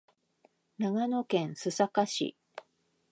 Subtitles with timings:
[0.79, 2.35] 長野県須坂市